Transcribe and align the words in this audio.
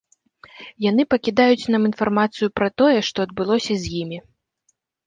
Яны 0.85 1.05
пакідаюць 1.11 1.69
нам 1.75 1.87
інфармацыю 1.91 2.47
пра 2.59 2.67
тое, 2.79 2.99
што 3.13 3.17
адбылося 3.29 3.73
з 3.87 3.97
імі. 4.03 4.19